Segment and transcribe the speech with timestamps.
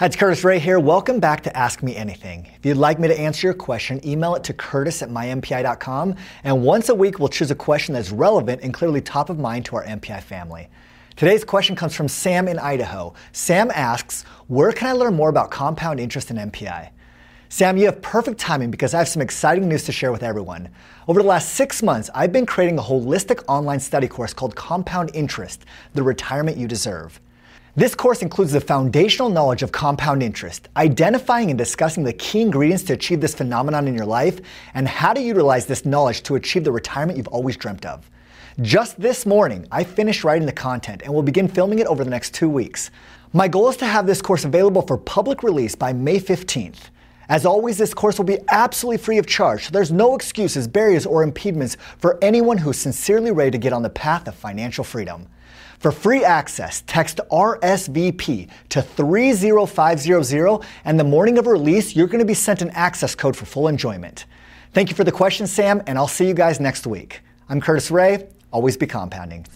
[0.00, 0.80] Hi, it's Curtis Ray here.
[0.80, 2.50] Welcome back to Ask Me Anything.
[2.56, 6.16] If you'd like me to answer your question, email it to curtis at mympi.com.
[6.42, 9.66] And once a week, we'll choose a question that's relevant and clearly top of mind
[9.66, 10.70] to our MPI family.
[11.16, 13.12] Today's question comes from Sam in Idaho.
[13.32, 16.88] Sam asks, Where can I learn more about compound interest in MPI?
[17.50, 20.70] Sam, you have perfect timing because I have some exciting news to share with everyone.
[21.08, 25.10] Over the last six months, I've been creating a holistic online study course called Compound
[25.12, 25.62] Interest
[25.92, 27.20] The Retirement You Deserve.
[27.76, 32.82] This course includes the foundational knowledge of compound interest, identifying and discussing the key ingredients
[32.84, 34.40] to achieve this phenomenon in your life,
[34.74, 38.10] and how to utilize this knowledge to achieve the retirement you've always dreamt of.
[38.60, 42.10] Just this morning, I finished writing the content and will begin filming it over the
[42.10, 42.90] next two weeks.
[43.32, 46.90] My goal is to have this course available for public release by May 15th.
[47.30, 51.06] As always, this course will be absolutely free of charge, so there's no excuses, barriers,
[51.06, 55.28] or impediments for anyone who's sincerely ready to get on the path of financial freedom.
[55.78, 62.24] For free access, text RSVP to 30500, and the morning of release, you're going to
[62.24, 64.24] be sent an access code for full enjoyment.
[64.72, 67.20] Thank you for the question, Sam, and I'll see you guys next week.
[67.48, 68.26] I'm Curtis Ray.
[68.52, 69.46] Always be compounding.